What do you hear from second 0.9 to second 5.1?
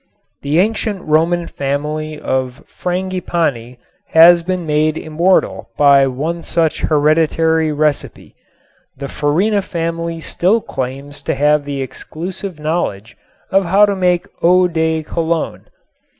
Roman family of Frangipani has been made